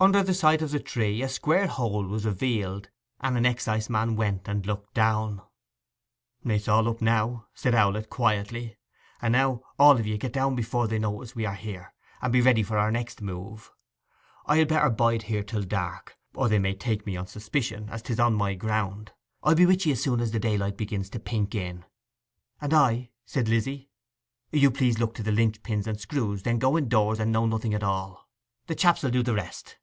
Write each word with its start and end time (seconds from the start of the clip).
Under 0.00 0.22
the 0.22 0.32
site 0.32 0.62
of 0.62 0.70
the 0.70 0.78
tree 0.78 1.22
a 1.22 1.28
square 1.28 1.66
hole 1.66 2.04
was 2.06 2.24
revealed, 2.24 2.88
and 3.20 3.36
an 3.36 3.44
exciseman 3.44 4.14
went 4.14 4.46
and 4.46 4.64
looked 4.64 4.94
down. 4.94 5.42
'It 6.44 6.52
is 6.52 6.68
all 6.68 6.88
up 6.88 7.02
now,' 7.02 7.46
said 7.52 7.74
Owlett 7.74 8.08
quietly. 8.08 8.76
'And 9.20 9.32
now 9.32 9.62
all 9.76 9.98
of 9.98 10.06
ye 10.06 10.16
get 10.16 10.32
down 10.32 10.54
before 10.54 10.86
they 10.86 11.00
notice 11.00 11.34
we 11.34 11.44
are 11.46 11.56
here; 11.56 11.94
and 12.22 12.32
be 12.32 12.40
ready 12.40 12.62
for 12.62 12.78
our 12.78 12.92
next 12.92 13.20
move. 13.20 13.72
I 14.46 14.58
had 14.58 14.68
better 14.68 14.88
bide 14.88 15.22
here 15.24 15.42
till 15.42 15.64
dark, 15.64 16.16
or 16.32 16.48
they 16.48 16.60
may 16.60 16.74
take 16.76 17.04
me 17.04 17.16
on 17.16 17.26
suspicion, 17.26 17.88
as 17.90 18.00
'tis 18.02 18.20
on 18.20 18.34
my 18.34 18.54
ground. 18.54 19.10
I'll 19.42 19.56
be 19.56 19.66
with 19.66 19.84
ye 19.84 19.90
as 19.90 20.00
soon 20.00 20.20
as 20.20 20.30
daylight 20.30 20.76
begins 20.76 21.10
to 21.10 21.18
pink 21.18 21.56
in.' 21.56 21.84
'And 22.60 22.72
I?' 22.72 23.10
said 23.26 23.48
Lizzy. 23.48 23.90
'You 24.52 24.70
please 24.70 25.00
look 25.00 25.14
to 25.14 25.24
the 25.24 25.32
linch 25.32 25.60
pins 25.64 25.88
and 25.88 26.00
screws; 26.00 26.44
then 26.44 26.60
go 26.60 26.78
indoors 26.78 27.18
and 27.18 27.32
know 27.32 27.46
nothing 27.46 27.74
at 27.74 27.82
all. 27.82 28.28
The 28.68 28.76
chaps 28.76 29.02
will 29.02 29.10
do 29.10 29.24
the 29.24 29.34
rest. 29.34 29.76